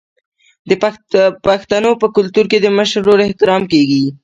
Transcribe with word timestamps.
د 0.69 0.71
پښتنو 1.45 1.91
په 2.01 2.07
کلتور 2.15 2.45
کې 2.51 2.57
د 2.61 2.67
مشر 2.77 2.99
ورور 3.03 3.19
احترام 3.25 3.63
کیږي. 3.71 4.05